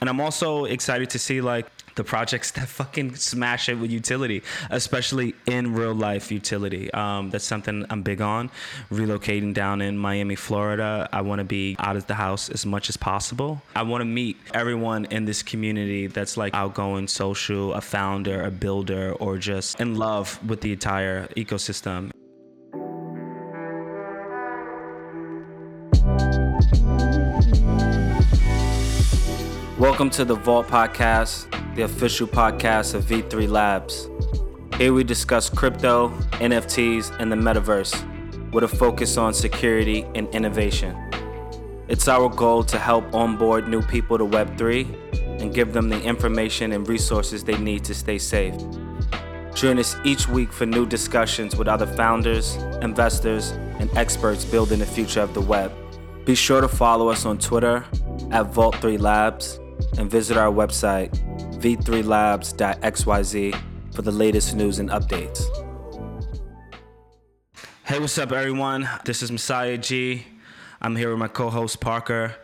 And 0.00 0.08
I'm 0.08 0.20
also 0.20 0.64
excited 0.64 1.10
to 1.10 1.18
see 1.18 1.40
like 1.40 1.66
the 1.98 2.04
projects 2.04 2.50
that 2.56 2.68
fucking 2.68 3.16
smash 3.16 3.68
it 3.68 3.74
with 3.74 3.90
utility, 3.90 4.42
especially 4.70 5.34
in 5.46 5.74
real 5.74 5.94
life 5.94 6.32
utility. 6.32 6.90
Um, 6.94 7.28
that's 7.30 7.44
something 7.44 7.84
I'm 7.90 8.02
big 8.02 8.22
on. 8.22 8.50
Relocating 8.90 9.52
down 9.52 9.82
in 9.82 9.98
Miami, 9.98 10.36
Florida, 10.36 11.08
I 11.12 11.20
want 11.20 11.40
to 11.40 11.44
be 11.44 11.76
out 11.78 11.96
of 11.96 12.06
the 12.06 12.14
house 12.14 12.48
as 12.48 12.64
much 12.64 12.88
as 12.88 12.96
possible. 12.96 13.60
I 13.76 13.82
want 13.82 14.00
to 14.00 14.06
meet 14.06 14.38
everyone 14.54 15.04
in 15.06 15.26
this 15.26 15.42
community 15.42 16.06
that's 16.06 16.36
like 16.36 16.54
outgoing, 16.54 17.08
social, 17.08 17.74
a 17.74 17.80
founder, 17.80 18.44
a 18.44 18.50
builder, 18.50 19.12
or 19.14 19.36
just 19.36 19.80
in 19.80 19.96
love 19.96 20.38
with 20.48 20.60
the 20.60 20.72
entire 20.72 21.26
ecosystem. 21.28 22.10
Welcome 29.78 30.10
to 30.10 30.24
the 30.24 30.34
Vault 30.34 30.66
Podcast, 30.66 31.46
the 31.76 31.82
official 31.82 32.26
podcast 32.26 32.94
of 32.94 33.04
V3 33.04 33.48
Labs. 33.48 34.10
Here 34.76 34.92
we 34.92 35.04
discuss 35.04 35.48
crypto, 35.48 36.08
NFTs, 36.32 37.16
and 37.20 37.30
the 37.30 37.36
metaverse 37.36 37.94
with 38.52 38.64
a 38.64 38.68
focus 38.68 39.16
on 39.16 39.32
security 39.32 40.04
and 40.16 40.26
innovation. 40.34 40.96
It's 41.86 42.08
our 42.08 42.28
goal 42.28 42.64
to 42.64 42.76
help 42.76 43.14
onboard 43.14 43.68
new 43.68 43.80
people 43.82 44.18
to 44.18 44.24
Web3 44.24 45.40
and 45.40 45.54
give 45.54 45.72
them 45.72 45.88
the 45.88 46.02
information 46.02 46.72
and 46.72 46.88
resources 46.88 47.44
they 47.44 47.56
need 47.56 47.84
to 47.84 47.94
stay 47.94 48.18
safe. 48.18 48.56
Join 49.54 49.78
us 49.78 49.94
each 50.04 50.26
week 50.28 50.52
for 50.52 50.66
new 50.66 50.86
discussions 50.86 51.54
with 51.54 51.68
other 51.68 51.86
founders, 51.86 52.56
investors, 52.82 53.52
and 53.78 53.96
experts 53.96 54.44
building 54.44 54.80
the 54.80 54.86
future 54.86 55.20
of 55.20 55.34
the 55.34 55.40
web. 55.40 55.70
Be 56.24 56.34
sure 56.34 56.60
to 56.60 56.68
follow 56.68 57.10
us 57.10 57.24
on 57.24 57.38
Twitter 57.38 57.84
at 58.32 58.52
Vault3 58.52 58.98
Labs 58.98 59.60
and 59.96 60.10
visit 60.10 60.36
our 60.36 60.52
website, 60.52 61.10
v3labs.xyz, 61.60 63.54
for 63.94 64.02
the 64.02 64.12
latest 64.12 64.54
news 64.54 64.78
and 64.78 64.90
updates. 64.90 65.40
Hey, 67.84 67.98
what's 67.98 68.18
up, 68.18 68.32
everyone? 68.32 68.88
This 69.04 69.22
is 69.22 69.32
Messiah 69.32 69.78
G. 69.78 70.26
I'm 70.80 70.94
here 70.94 71.10
with 71.10 71.18
my 71.18 71.28
co 71.28 71.48
host, 71.48 71.80
Parker. 71.80 72.36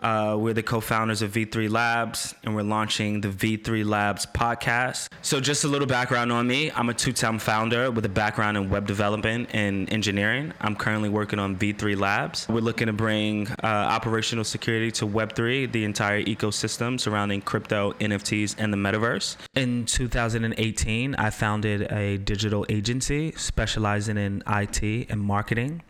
Uh, 0.00 0.34
we're 0.38 0.54
the 0.54 0.62
co-founders 0.62 1.20
of 1.20 1.32
V3 1.32 1.70
Labs, 1.70 2.34
and 2.42 2.54
we're 2.54 2.62
launching 2.62 3.20
the 3.20 3.28
V3 3.28 3.84
Labs 3.84 4.24
podcast. 4.26 5.08
So, 5.20 5.40
just 5.40 5.64
a 5.64 5.68
little 5.68 5.86
background 5.86 6.32
on 6.32 6.46
me: 6.46 6.70
I'm 6.70 6.88
a 6.88 6.94
two-time 6.94 7.38
founder 7.38 7.90
with 7.90 8.04
a 8.06 8.08
background 8.08 8.56
in 8.56 8.70
web 8.70 8.86
development 8.86 9.50
and 9.52 9.92
engineering. 9.92 10.54
I'm 10.60 10.74
currently 10.74 11.10
working 11.10 11.38
on 11.38 11.56
V3 11.56 11.98
Labs. 11.98 12.48
We're 12.48 12.60
looking 12.60 12.86
to 12.86 12.94
bring 12.94 13.48
uh, 13.62 13.66
operational 13.66 14.44
security 14.44 14.90
to 14.92 15.06
Web3, 15.06 15.70
the 15.70 15.84
entire 15.84 16.22
ecosystem 16.22 16.98
surrounding 16.98 17.42
crypto, 17.42 17.92
NFTs, 18.00 18.54
and 18.58 18.72
the 18.72 18.78
metaverse. 18.78 19.36
In 19.54 19.84
2018, 19.84 21.14
I 21.16 21.30
founded 21.30 21.92
a 21.92 22.16
digital 22.16 22.64
agency 22.70 23.32
specializing 23.32 24.16
in 24.16 24.42
IT 24.46 25.10
and 25.10 25.20
marketing. 25.20 25.82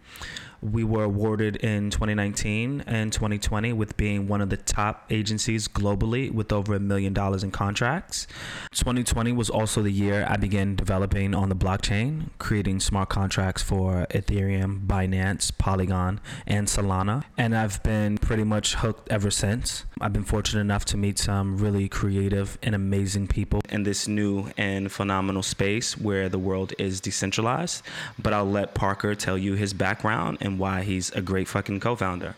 We 0.62 0.84
were 0.84 1.04
awarded 1.04 1.56
in 1.56 1.90
2019 1.90 2.84
and 2.86 3.12
2020 3.12 3.72
with 3.72 3.96
being 3.96 4.28
one 4.28 4.40
of 4.40 4.50
the 4.50 4.58
top 4.58 5.06
agencies 5.10 5.68
globally 5.68 6.32
with 6.32 6.52
over 6.52 6.74
a 6.74 6.80
million 6.80 7.14
dollars 7.14 7.42
in 7.42 7.50
contracts. 7.50 8.26
2020 8.72 9.32
was 9.32 9.48
also 9.48 9.80
the 9.80 9.90
year 9.90 10.26
I 10.28 10.36
began 10.36 10.76
developing 10.76 11.34
on 11.34 11.48
the 11.48 11.54
blockchain, 11.54 12.30
creating 12.38 12.80
smart 12.80 13.08
contracts 13.08 13.62
for 13.62 14.06
Ethereum, 14.10 14.86
Binance, 14.86 15.50
Polygon, 15.56 16.20
and 16.46 16.66
Solana. 16.66 17.24
And 17.38 17.56
I've 17.56 17.82
been 17.82 18.18
pretty 18.18 18.44
much 18.44 18.74
hooked 18.74 19.10
ever 19.10 19.30
since. 19.30 19.84
I've 20.00 20.12
been 20.12 20.24
fortunate 20.24 20.60
enough 20.60 20.84
to 20.86 20.96
meet 20.96 21.18
some 21.18 21.56
really 21.58 21.88
creative 21.88 22.58
and 22.62 22.74
amazing 22.74 23.28
people 23.28 23.60
in 23.68 23.82
this 23.84 24.08
new 24.08 24.50
and 24.56 24.90
phenomenal 24.90 25.42
space 25.42 25.96
where 25.96 26.28
the 26.28 26.38
world 26.38 26.72
is 26.78 27.00
decentralized. 27.00 27.82
But 28.18 28.32
I'll 28.32 28.50
let 28.50 28.74
Parker 28.74 29.14
tell 29.14 29.38
you 29.38 29.54
his 29.54 29.72
background 29.72 30.38
and 30.40 30.49
why 30.58 30.82
he's 30.82 31.10
a 31.10 31.20
great 31.20 31.48
fucking 31.48 31.80
co-founder. 31.80 32.36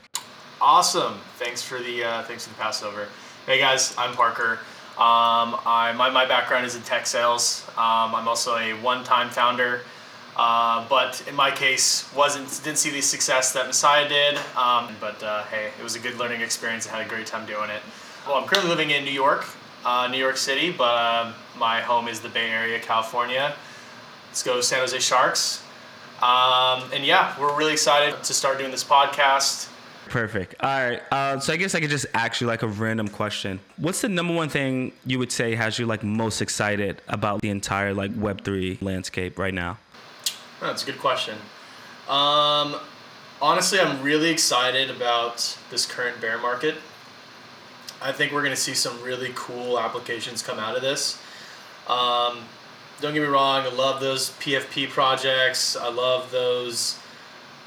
Awesome. 0.61 1.19
Thanks 1.39 1.63
for 1.63 1.79
the 1.79 2.05
uh, 2.05 2.23
thanks 2.25 2.47
for 2.47 2.55
the 2.55 2.61
passover. 2.61 3.09
Hey 3.47 3.59
guys, 3.59 3.95
I'm 3.99 4.15
Parker. 4.15 4.61
Um, 4.93 5.57
I, 5.65 5.95
my, 5.97 6.11
my 6.11 6.27
background 6.27 6.67
is 6.67 6.77
in 6.77 6.83
tech 6.83 7.07
sales. 7.07 7.67
Um, 7.71 8.15
I'm 8.15 8.29
also 8.29 8.57
a 8.57 8.75
one-time 8.75 9.31
founder, 9.31 9.81
uh, 10.37 10.87
but 10.89 11.25
in 11.27 11.35
my 11.35 11.51
case, 11.51 12.13
wasn't 12.15 12.47
didn't 12.63 12.79
see 12.79 12.91
the 12.91 13.01
success 13.01 13.53
that 13.55 13.67
Messiah 13.67 14.09
did. 14.09 14.37
Um, 14.55 14.95
but 15.01 15.21
uh, 15.23 15.45
hey, 15.45 15.71
it 15.79 15.83
was 15.83 15.97
a 15.97 15.99
good 15.99 16.19
learning 16.19 16.43
experience. 16.43 16.87
I 16.87 16.99
had 16.99 17.07
a 17.07 17.09
great 17.09 17.27
time 17.27 17.47
doing 17.47 17.71
it. 17.71 17.83
Well, 18.27 18.37
I'm 18.37 18.47
currently 18.47 18.71
living 18.71 18.91
in 18.91 19.05
New 19.05 19.11
York, 19.11 19.47
uh, 19.85 20.09
New 20.13 20.19
York 20.19 20.37
City, 20.37 20.71
but 20.71 20.97
um, 20.97 21.35
my 21.59 21.81
home 21.81 22.07
is 22.07 22.21
the 22.21 22.29
Bay 22.29 22.51
Area, 22.51 22.79
California. 22.79 23.55
Let's 24.29 24.43
go 24.43 24.61
San 24.61 24.79
Jose 24.81 24.99
Sharks. 25.01 25.65
Um, 26.23 26.85
and 26.95 27.05
yeah, 27.05 27.35
we're 27.41 27.57
really 27.57 27.73
excited 27.73 28.23
to 28.23 28.33
start 28.33 28.59
doing 28.59 28.71
this 28.71 28.85
podcast. 28.85 29.69
Perfect. 30.09 30.55
All 30.61 30.69
right. 30.69 31.03
Uh, 31.11 31.41
so 31.41 31.53
I 31.53 31.57
guess 31.57 31.75
I 31.75 31.81
could 31.81 31.91
just 31.91 32.07
ask 32.15 32.41
you 32.41 32.47
like 32.47 32.63
a 32.63 32.69
random 32.69 33.09
question. 33.09 33.59
What's 33.77 34.03
the 34.03 34.09
number 34.09 34.35
one 34.35 34.49
thing 34.49 34.93
you 35.05 35.19
would 35.19 35.33
say 35.33 35.55
has 35.55 35.79
you 35.79 35.87
like 35.87 36.05
most 36.05 36.41
excited 36.41 37.01
about 37.09 37.41
the 37.41 37.49
entire 37.49 37.93
like 37.93 38.13
Web 38.17 38.45
three 38.45 38.79
landscape 38.81 39.39
right 39.39 39.55
now? 39.55 39.79
Oh, 40.61 40.67
that's 40.67 40.85
a 40.85 40.87
good 40.87 40.99
question. 40.99 41.35
Um, 42.09 42.77
honestly, 43.41 43.81
I'm 43.81 44.03
really 44.03 44.31
excited 44.31 44.91
about 44.91 45.59
this 45.71 45.87
current 45.87 46.21
bear 46.21 46.39
market. 46.39 46.77
I 48.01 48.13
think 48.13 48.33
we're 48.33 48.43
going 48.43 48.55
to 48.55 48.61
see 48.61 48.75
some 48.75 49.01
really 49.03 49.33
cool 49.35 49.79
applications 49.79 50.43
come 50.43 50.59
out 50.59 50.77
of 50.77 50.83
this. 50.83 51.21
Um, 51.89 52.39
don't 53.03 53.13
get 53.15 53.21
me 53.21 53.29
wrong, 53.29 53.65
I 53.65 53.69
love 53.71 54.01
those 54.01 54.31
PFP 54.31 54.89
projects. 54.89 55.77
I 55.77 55.91
love 55.91 56.31
those, 56.31 57.01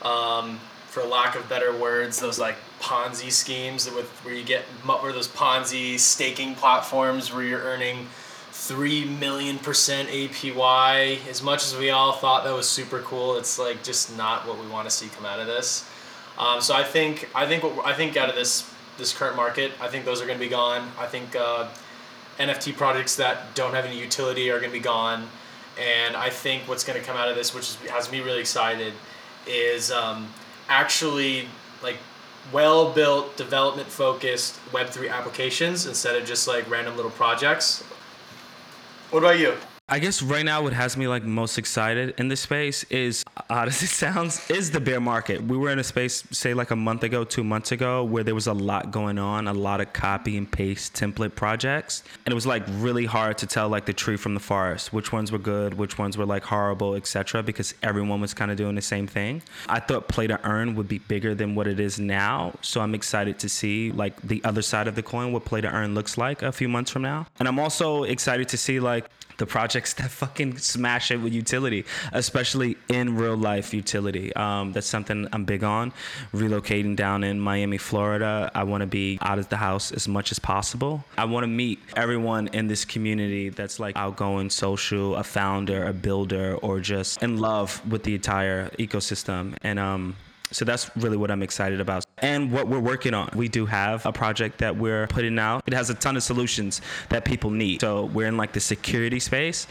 um, 0.02 0.60
for 0.88 1.04
lack 1.04 1.36
of 1.36 1.48
better 1.50 1.78
words, 1.78 2.22
those 2.22 2.40
like 2.40 2.56
Ponzi 2.80 3.30
schemes 3.30 3.92
with 3.92 4.10
where 4.24 4.34
you 4.34 4.46
get 4.46 4.62
where 4.86 5.12
those 5.12 5.28
Ponzi 5.28 6.00
staking 6.00 6.56
platforms 6.56 7.34
where 7.34 7.44
you're 7.44 7.62
earning 7.62 8.08
three 8.52 9.04
million 9.04 9.60
percent 9.60 10.08
APY. 10.08 11.28
As 11.28 11.44
much 11.44 11.66
as 11.66 11.76
we 11.76 11.90
all 11.90 12.14
thought 12.14 12.46
that 12.46 12.54
was 12.54 12.70
super 12.70 13.00
cool, 13.00 13.36
it's 13.38 13.60
like 13.60 13.84
just 13.84 14.16
not 14.16 14.48
what 14.48 14.58
we 14.58 14.68
want 14.68 14.88
to 14.88 14.94
see 14.94 15.08
come 15.10 15.26
out 15.26 15.42
of 15.42 15.48
this. 15.48 15.90
Um, 16.38 16.62
so 16.62 16.74
I 16.74 16.84
think 16.84 17.30
I 17.36 17.46
think 17.46 17.64
what 17.64 17.86
I 17.86 17.94
think 17.94 18.16
out 18.16 18.30
of 18.30 18.36
this 18.36 18.72
this 18.98 19.12
current 19.12 19.36
market, 19.36 19.74
I 19.82 19.90
think 19.90 20.06
those 20.06 20.22
are 20.22 20.26
going 20.26 20.40
to 20.40 20.44
be 20.44 20.50
gone. 20.50 20.90
I 20.98 21.08
think. 21.08 21.36
Uh, 21.36 21.68
NFT 22.40 22.76
projects 22.76 23.16
that 23.16 23.56
don't 23.56 23.74
have 23.74 23.86
any 23.86 24.00
utility 24.00 24.50
are 24.50 24.60
going 24.60 24.72
to 24.72 24.78
be 24.78 24.84
gone. 24.84 25.28
And 25.80 26.16
I 26.16 26.30
think 26.30 26.64
what's 26.68 26.84
going 26.84 27.00
to 27.00 27.06
come 27.06 27.18
out 27.18 27.28
of 27.30 27.36
this, 27.36 27.54
which 27.54 27.70
is, 27.70 27.76
has 27.90 28.12
me 28.12 28.22
really 28.22 28.40
excited, 28.40 28.94
is 29.48 29.92
um, 29.92 30.28
actually 30.70 31.48
like 31.84 31.98
well 32.52 32.92
built, 32.92 33.36
development 33.38 33.88
focused 33.88 34.60
Web3 34.72 35.12
applications 35.12 35.86
instead 35.86 36.16
of 36.16 36.26
just 36.26 36.48
like 36.48 36.70
random 36.70 36.96
little 36.96 37.12
projects. 37.12 37.84
What 39.12 39.20
about 39.20 39.40
you? 39.40 39.56
I 39.88 40.00
guess 40.00 40.24
right 40.24 40.44
now 40.44 40.64
what 40.64 40.74
has 40.74 40.98
me 40.98 41.08
like 41.08 41.24
most 41.24 41.60
excited 41.60 42.16
in 42.18 42.28
this 42.28 42.40
space 42.42 42.84
is 42.86 43.24
odd 43.52 43.68
uh, 43.68 43.68
as 43.68 43.84
it 43.84 43.90
sounds 43.90 44.50
is 44.50 44.72
the 44.72 44.80
bear 44.80 45.00
market. 45.00 45.44
We 45.44 45.58
were 45.58 45.70
in 45.70 45.78
a 45.78 45.84
space 45.84 46.24
say 46.32 46.56
like 46.56 46.72
a 46.72 46.76
month 46.76 47.04
ago, 47.04 47.24
2 47.24 47.44
months 47.44 47.72
ago 47.72 48.04
where 48.04 48.24
there 48.24 48.34
was 48.34 48.48
a 48.48 48.54
lot 48.54 48.90
going 48.90 49.20
on, 49.20 49.48
a 49.48 49.54
lot 49.54 49.82
of 49.82 49.94
copy 49.94 50.38
and 50.38 50.52
paste 50.52 50.96
template 50.96 51.36
projects, 51.36 52.02
and 52.26 52.32
it 52.32 52.34
was 52.34 52.48
like 52.48 52.64
really 52.80 53.06
hard 53.06 53.38
to 53.38 53.46
tell 53.46 53.70
like 53.70 53.86
the 53.86 53.94
tree 53.94 54.18
from 54.18 54.34
the 54.34 54.40
forest, 54.40 54.92
which 54.92 55.12
ones 55.12 55.32
were 55.32 55.38
good, 55.38 55.76
which 55.76 56.00
ones 56.00 56.18
were 56.18 56.26
like 56.26 56.42
horrible, 56.42 56.96
etc. 56.96 57.44
because 57.44 57.76
everyone 57.84 58.20
was 58.20 58.34
kind 58.34 58.50
of 58.50 58.58
doing 58.58 58.74
the 58.74 58.82
same 58.82 59.06
thing. 59.06 59.44
I 59.70 59.80
thought 59.80 60.08
play 60.08 60.26
to 60.26 60.44
earn 60.50 60.74
would 60.74 60.88
be 60.88 60.98
bigger 60.98 61.36
than 61.36 61.54
what 61.54 61.68
it 61.68 61.80
is 61.80 62.00
now, 62.00 62.56
so 62.62 62.82
I'm 62.82 62.96
excited 62.96 63.38
to 63.38 63.50
see 63.50 63.92
like 63.92 64.20
the 64.24 64.44
other 64.46 64.64
side 64.64 64.88
of 64.88 64.96
the 64.96 65.04
coin 65.04 65.32
what 65.32 65.46
play 65.46 65.62
to 65.62 65.70
earn 65.70 65.94
looks 65.94 66.18
like 66.18 66.42
a 66.42 66.52
few 66.52 66.70
months 66.70 66.90
from 66.90 67.04
now. 67.04 67.28
And 67.38 67.48
I'm 67.48 67.60
also 67.60 68.02
excited 68.02 68.50
to 68.50 68.58
see 68.58 68.80
like 68.80 69.06
the 69.38 69.46
projects 69.46 69.94
that 69.94 70.12
fucking 70.12 70.58
smash 70.58 71.12
it 71.12 71.18
with 71.18 71.34
utility, 71.34 71.86
especially 72.14 72.78
in 72.90 73.16
real 73.16 73.36
life 73.36 73.74
utility. 73.74 74.34
Um, 74.36 74.72
that's 74.72 74.88
something 74.88 75.28
I'm 75.34 75.46
big 75.46 75.64
on. 75.64 75.92
Relocating 76.34 76.96
down 76.96 77.24
in 77.24 77.40
Miami, 77.40 77.78
Florida, 77.78 78.52
I 78.54 78.64
want 78.64 78.82
to 78.82 78.88
be 78.88 79.18
out 79.22 79.40
of 79.40 79.50
the 79.50 79.58
house 79.58 79.92
as 79.92 80.08
much 80.08 80.32
as 80.32 80.40
possible. 80.40 81.04
I 81.18 81.26
want 81.26 81.44
to 81.44 81.48
meet 81.48 81.80
everyone 81.96 82.48
in 82.48 82.68
this 82.68 82.86
community 82.86 83.50
that's 83.50 83.80
like 83.80 83.96
outgoing, 83.96 84.50
social, 84.50 85.16
a 85.16 85.24
founder, 85.24 85.86
a 85.86 85.94
builder, 85.94 86.56
or 86.56 86.80
just 86.80 87.22
in 87.22 87.38
love 87.38 87.82
with 87.90 88.04
the 88.04 88.16
entire 88.16 88.70
ecosystem. 88.72 89.56
And 89.64 89.80
um, 89.80 90.16
so 90.52 90.64
that's 90.66 90.96
really 90.96 91.18
what 91.18 91.32
I'm 91.32 91.44
excited 91.44 91.82
about. 91.82 92.06
And 92.26 92.52
what 92.52 92.68
we're 92.68 92.80
working 92.80 93.14
on. 93.14 93.30
We 93.36 93.48
do 93.48 93.68
have 93.68 94.04
a 94.04 94.12
project 94.12 94.58
that 94.58 94.76
we're 94.76 95.06
putting 95.08 95.38
out. 95.38 95.64
It 95.68 95.74
has 95.74 95.92
a 95.92 95.94
ton 95.94 96.18
of 96.18 96.24
solutions 96.24 96.82
that 97.10 97.24
people 97.24 97.52
need. 97.52 97.82
So 97.82 98.06
we're 98.06 98.26
in 98.28 98.36
like 98.36 98.52
the 98.52 98.60
security 98.60 99.20
space, 99.20 99.68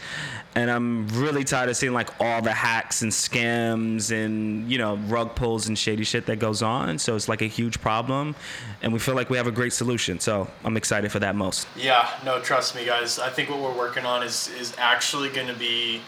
and 0.55 0.71
I'm 0.71 1.05
really 1.09 1.43
tired 1.43 1.69
of 1.69 1.75
seeing 1.75 1.91
like 1.91 2.09
all 2.21 2.41
the 2.41 2.53
hacks 2.53 3.01
and 3.01 3.11
scams 3.11 4.11
and 4.11 4.71
you 4.71 4.77
know 4.77 4.95
rug 5.07 5.35
pulls 5.35 5.67
and 5.67 5.77
shady 5.77 6.05
shit 6.05 6.27
that 6.27 6.39
goes 6.39 6.61
on. 6.61 6.97
So 6.97 7.17
it's 7.17 7.27
like 7.27 7.41
a 7.41 7.47
huge 7.47 7.81
problem, 7.81 8.35
and 8.81 8.93
we 8.93 8.99
feel 8.99 9.15
like 9.15 9.29
we 9.29 9.35
have 9.35 9.47
a 9.47 9.51
great 9.51 9.73
solution. 9.73 10.21
So 10.21 10.47
I'm 10.63 10.77
excited 10.77 11.11
for 11.11 11.19
that 11.19 11.35
most. 11.35 11.67
Yeah, 11.75 12.09
no, 12.23 12.39
trust 12.39 12.73
me, 12.73 12.85
guys. 12.85 13.19
I 13.19 13.29
think 13.29 13.49
what 13.49 13.59
we're 13.59 13.77
working 13.77 14.05
on 14.05 14.23
is 14.23 14.49
is 14.57 14.73
actually 14.77 15.27
going 15.29 15.47
to 15.47 15.59
be 15.59 15.99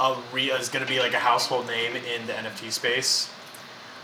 a 0.00 0.16
re 0.32 0.50
is 0.50 0.68
going 0.68 0.84
to 0.84 0.90
be 0.90 0.98
like 0.98 1.14
a 1.14 1.20
household 1.20 1.68
name 1.68 1.94
in 1.94 2.26
the 2.26 2.32
NFT 2.32 2.72
space. 2.72 3.30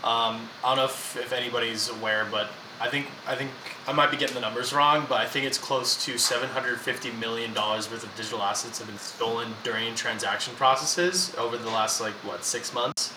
Um, 0.03 0.49
I 0.63 0.69
don't 0.69 0.77
know 0.77 0.85
if, 0.85 1.15
if 1.17 1.31
anybody's 1.31 1.89
aware, 1.89 2.27
but 2.31 2.49
I 2.79 2.89
think 2.89 3.05
I 3.27 3.35
think 3.35 3.51
I 3.87 3.93
might 3.93 4.09
be 4.09 4.17
getting 4.17 4.33
the 4.33 4.41
numbers 4.41 4.73
wrong, 4.73 5.05
but 5.07 5.21
I 5.21 5.27
think 5.27 5.45
it's 5.45 5.59
close 5.59 6.03
to 6.05 6.17
seven 6.17 6.49
hundred 6.49 6.79
fifty 6.79 7.11
million 7.11 7.53
dollars 7.53 7.91
worth 7.91 8.03
of 8.03 8.15
digital 8.15 8.41
assets 8.41 8.79
have 8.79 8.87
been 8.87 8.97
stolen 8.97 9.53
during 9.63 9.93
transaction 9.93 10.55
processes 10.55 11.35
over 11.37 11.57
the 11.57 11.69
last 11.69 12.01
like 12.01 12.13
what 12.25 12.43
six 12.43 12.73
months. 12.73 13.13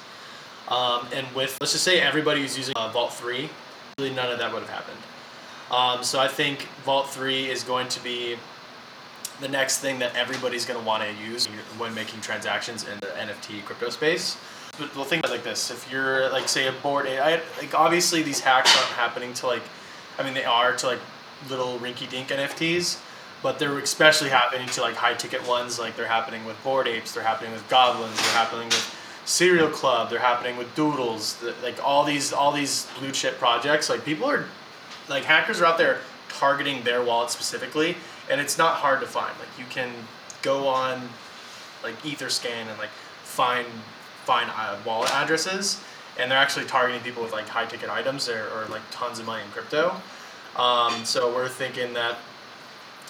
Um, 0.69 1.09
and 1.15 1.27
with 1.35 1.57
let's 1.61 1.73
just 1.73 1.85
say 1.85 2.01
everybody 2.01 2.43
who's 2.43 2.59
using 2.59 2.75
uh, 2.77 2.91
Vault 2.91 3.15
three, 3.15 3.49
really 3.99 4.15
none 4.15 4.31
of 4.31 4.39
that 4.39 4.53
would 4.53 4.63
have 4.63 4.71
happened. 4.71 4.99
Um, 5.71 6.05
so 6.05 6.21
I 6.21 6.29
think 6.29 6.69
Vault 6.85 7.09
three 7.09 7.49
is 7.49 7.65
going 7.65 7.89
to 7.89 8.05
be 8.05 8.37
the 9.41 9.49
next 9.49 9.79
thing 9.79 9.99
that 9.99 10.15
everybody's 10.15 10.65
going 10.65 10.79
to 10.79 10.87
want 10.87 11.03
to 11.03 11.13
use 11.25 11.47
when 11.79 11.95
making 11.95 12.21
transactions 12.21 12.85
in 12.85 12.99
the 13.01 13.07
NFT 13.09 13.65
crypto 13.65 13.91
space. 13.91 14.37
But 14.79 14.95
we'll 14.95 15.05
think 15.05 15.25
about 15.25 15.33
like 15.33 15.45
this: 15.45 15.71
if 15.71 15.91
you're 15.91 16.31
like 16.31 16.49
say 16.49 16.67
a 16.67 16.73
board, 16.73 17.07
I, 17.07 17.41
like 17.59 17.75
obviously 17.75 18.23
these 18.23 18.41
hacks 18.41 18.77
aren't 18.77 18.91
happening 18.91 19.33
to 19.35 19.47
like, 19.47 19.63
I 20.19 20.25
mean 20.25 20.35
they 20.35 20.45
are 20.45 20.75
to 20.77 20.87
like 20.87 21.01
little 21.49 21.79
rinky-dink 21.79 22.29
NFTs, 22.29 23.01
but 23.43 23.59
they're 23.59 23.79
especially 23.79 24.31
happening 24.31 24.67
to 24.69 24.81
like 24.81 24.95
high-ticket 24.97 25.47
ones. 25.47 25.79
Like 25.79 25.97
they're 25.97 26.07
happening 26.07 26.45
with 26.45 26.63
Bored 26.65 26.89
Apes, 26.89 27.13
they're 27.13 27.23
happening 27.23 27.53
with 27.53 27.69
Goblins, 27.69 28.17
they're 28.17 28.33
happening 28.33 28.67
with 28.67 29.01
Serial 29.25 29.69
Club, 29.69 30.11
they're 30.11 30.19
happening 30.19 30.57
with 30.57 30.75
Doodles. 30.75 31.43
Like 31.63 31.83
all 31.85 32.05
these 32.05 32.33
all 32.33 32.51
these 32.51 32.89
blue 32.99 33.13
chip 33.13 33.39
projects, 33.39 33.89
like 33.89 34.05
people 34.05 34.29
are, 34.29 34.47
like 35.09 35.25
hackers 35.25 35.61
are 35.61 35.67
out 35.67 35.79
there 35.79 35.99
targeting 36.29 36.83
their 36.83 37.05
wallet 37.05 37.31
specifically, 37.31 37.97
and 38.31 38.41
it's 38.41 38.59
not 38.59 38.77
hard 38.77 39.01
to 39.01 39.07
find. 39.07 39.33
Like 39.39 39.59
you 39.59 39.65
can 39.71 39.91
go 40.43 40.69
on 40.69 41.09
like 41.83 42.01
Etherscan 42.03 42.69
and 42.69 42.79
like 42.79 42.91
find 43.23 43.67
find 44.25 44.51
uh, 44.57 44.77
wallet 44.87 45.13
addresses, 45.15 45.83
and 46.19 46.31
they're 46.31 46.39
actually 46.39 46.67
targeting 46.67 47.03
people 47.03 47.23
with 47.23 47.33
like 47.33 47.49
high 47.49 47.67
ticket 47.67 47.91
items 47.91 48.29
or, 48.29 48.49
or 48.55 48.67
like 48.71 48.83
tons 48.91 49.19
of 49.19 49.27
money 49.27 49.43
in 49.43 49.51
crypto. 49.51 49.95
Um, 50.57 51.05
so 51.05 51.35
we're 51.35 51.49
thinking 51.49 51.93
that 51.95 52.17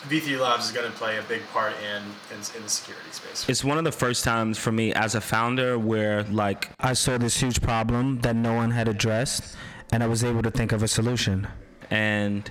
V3 0.08 0.40
Labs 0.40 0.66
is 0.66 0.72
going 0.72 0.90
to 0.90 0.96
play 0.96 1.18
a 1.18 1.22
big 1.22 1.42
part 1.48 1.72
in, 1.82 2.02
in 2.30 2.40
in 2.56 2.62
the 2.62 2.68
security 2.68 3.10
space. 3.10 3.48
It's 3.48 3.64
one 3.64 3.78
of 3.78 3.84
the 3.84 3.92
first 3.92 4.24
times 4.24 4.58
for 4.58 4.72
me 4.72 4.92
as 4.92 5.14
a 5.14 5.20
founder 5.20 5.78
where 5.78 6.24
like 6.24 6.70
I 6.80 6.92
saw 6.94 7.16
this 7.18 7.38
huge 7.40 7.62
problem 7.62 8.20
that 8.20 8.36
no 8.36 8.54
one 8.54 8.70
had 8.70 8.88
addressed, 8.88 9.56
and 9.92 10.02
I 10.02 10.06
was 10.06 10.24
able 10.24 10.42
to 10.42 10.50
think 10.50 10.72
of 10.72 10.82
a 10.82 10.88
solution. 10.88 11.46
And 11.90 12.50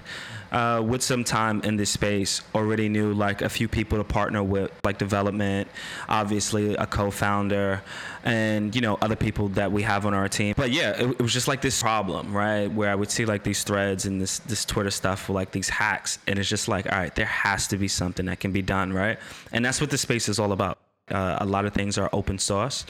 uh, 0.53 0.81
with 0.85 1.01
some 1.01 1.23
time 1.23 1.61
in 1.61 1.75
this 1.75 1.89
space, 1.89 2.41
already 2.53 2.87
knew 2.87 3.13
like 3.13 3.41
a 3.41 3.49
few 3.49 3.67
people 3.67 3.97
to 3.97 4.03
partner 4.03 4.43
with, 4.43 4.71
like 4.83 4.99
development, 4.99 5.67
obviously 6.07 6.75
a 6.75 6.85
co-founder, 6.85 7.81
and 8.23 8.75
you 8.75 8.81
know 8.81 8.97
other 9.01 9.15
people 9.15 9.49
that 9.49 9.71
we 9.71 9.81
have 9.81 10.05
on 10.05 10.13
our 10.13 10.29
team. 10.29 10.53
But 10.55 10.71
yeah, 10.71 10.91
it, 10.91 11.09
it 11.09 11.21
was 11.21 11.33
just 11.33 11.47
like 11.47 11.61
this 11.61 11.81
problem, 11.81 12.33
right? 12.33 12.67
Where 12.67 12.91
I 12.91 12.95
would 12.95 13.09
see 13.09 13.25
like 13.25 13.43
these 13.43 13.63
threads 13.63 14.05
and 14.05 14.21
this 14.21 14.39
this 14.39 14.63
Twitter 14.63 14.91
stuff, 14.91 15.27
with 15.27 15.35
like 15.35 15.51
these 15.51 15.69
hacks, 15.69 16.19
and 16.27 16.37
it's 16.37 16.49
just 16.49 16.67
like, 16.67 16.85
all 16.85 16.99
right, 16.99 17.13
there 17.15 17.25
has 17.25 17.67
to 17.69 17.77
be 17.77 17.87
something 17.87 18.27
that 18.27 18.39
can 18.39 18.51
be 18.51 18.61
done, 18.61 18.93
right? 18.93 19.17
And 19.51 19.65
that's 19.65 19.81
what 19.81 19.89
the 19.89 19.97
space 19.97 20.29
is 20.29 20.37
all 20.39 20.51
about. 20.51 20.77
Uh, 21.11 21.37
a 21.41 21.45
lot 21.45 21.65
of 21.65 21.73
things 21.73 21.97
are 21.97 22.09
open 22.13 22.39
source, 22.39 22.85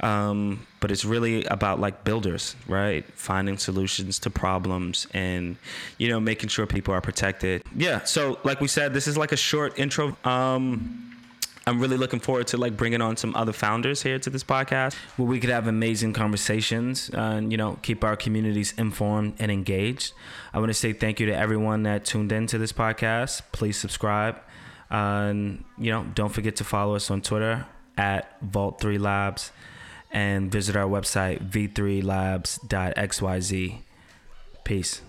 um, 0.00 0.66
but 0.80 0.90
it's 0.90 1.04
really 1.04 1.44
about 1.44 1.78
like 1.78 2.02
builders, 2.02 2.56
right? 2.66 3.04
Finding 3.12 3.58
solutions 3.58 4.18
to 4.20 4.30
problems 4.30 5.06
and 5.12 5.56
you 5.98 6.08
know 6.08 6.18
making 6.18 6.48
sure 6.48 6.66
people 6.66 6.94
are 6.94 7.02
protected. 7.02 7.62
Yeah. 7.76 8.04
So 8.04 8.38
like 8.42 8.62
we 8.62 8.68
said, 8.68 8.94
this 8.94 9.06
is 9.06 9.18
like 9.18 9.32
a 9.32 9.36
short 9.36 9.78
intro. 9.78 10.16
Um, 10.24 11.08
I'm 11.68 11.80
really 11.80 11.98
looking 11.98 12.20
forward 12.20 12.46
to 12.48 12.56
like 12.56 12.78
bringing 12.78 13.02
on 13.02 13.18
some 13.18 13.34
other 13.36 13.52
founders 13.52 14.02
here 14.02 14.18
to 14.18 14.30
this 14.30 14.42
podcast 14.42 14.94
where 15.18 15.28
we 15.28 15.38
could 15.38 15.50
have 15.50 15.66
amazing 15.66 16.14
conversations 16.14 17.10
and 17.10 17.52
you 17.52 17.58
know 17.58 17.78
keep 17.82 18.02
our 18.02 18.16
communities 18.16 18.72
informed 18.78 19.34
and 19.38 19.50
engaged. 19.52 20.14
I 20.54 20.58
want 20.58 20.70
to 20.70 20.74
say 20.74 20.94
thank 20.94 21.20
you 21.20 21.26
to 21.26 21.36
everyone 21.36 21.82
that 21.82 22.06
tuned 22.06 22.32
in 22.32 22.46
to 22.46 22.56
this 22.56 22.72
podcast. 22.72 23.42
Please 23.52 23.76
subscribe. 23.76 24.40
And 24.90 25.64
you 25.76 25.90
know, 25.90 26.06
don't 26.14 26.32
forget 26.32 26.56
to 26.56 26.64
follow 26.64 26.96
us 26.96 27.10
on 27.10 27.20
Twitter 27.22 27.66
at 27.96 28.40
Vault3 28.40 28.98
Labs 28.98 29.52
and 30.10 30.50
visit 30.50 30.74
our 30.76 30.88
website 30.88 31.50
v3labs.xyz. 31.50 33.78
Peace. 34.64 35.02